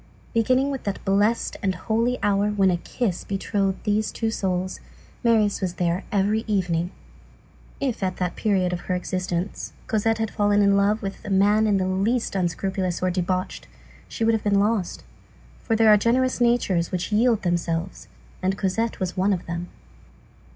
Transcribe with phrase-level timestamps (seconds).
[0.33, 4.79] Beginning with that blessed and holy hour when a kiss betrothed these two souls,
[5.23, 6.89] Marius was there every evening.
[7.79, 11.67] If, at that period of her existence, Cosette had fallen in love with a man
[11.67, 13.67] in the least unscrupulous or debauched,
[14.07, 15.03] she would have been lost;
[15.59, 18.07] for there are generous natures which yield themselves,
[18.41, 19.67] and Cosette was one of them.